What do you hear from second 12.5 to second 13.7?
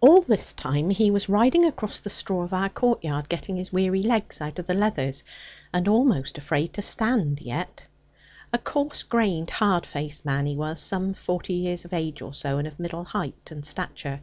and of middle height and